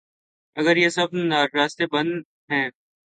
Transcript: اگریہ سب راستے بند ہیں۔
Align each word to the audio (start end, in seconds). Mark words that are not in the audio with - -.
اگریہ 0.57 0.89
سب 0.89 1.09
راستے 1.55 1.85
بند 1.85 2.11
ہیں۔ 2.51 2.67